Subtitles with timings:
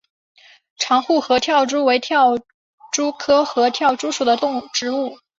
[0.79, 2.39] 长触合跳蛛为跳
[2.91, 4.67] 蛛科合跳蛛属的动物。